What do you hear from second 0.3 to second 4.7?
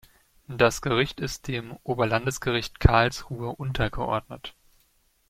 Das Gericht ist dem Oberlandesgericht Karlsruhe untergeordnet.